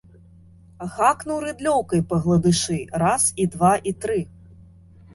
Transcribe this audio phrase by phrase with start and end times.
[0.95, 4.21] Гакнуў рыдлёўкай па гладышы раз і два і тры!